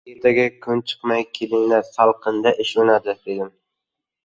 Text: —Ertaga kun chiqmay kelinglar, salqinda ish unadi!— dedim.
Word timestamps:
—Ertaga 0.11 0.45
kun 0.65 0.81
chiqmay 0.91 1.25
kelinglar, 1.39 1.85
salqinda 1.99 2.55
ish 2.65 2.75
unadi!— 2.87 3.17
dedim. 3.29 3.55